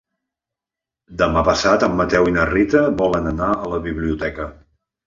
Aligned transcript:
Demà 1.19 1.43
passat 1.49 1.85
en 1.89 1.99
Mateu 2.01 2.31
i 2.31 2.35
na 2.39 2.49
Rita 2.53 2.85
volen 3.05 3.35
anar 3.35 3.55
a 3.61 3.73
la 3.77 3.83
biblioteca. 3.89 4.53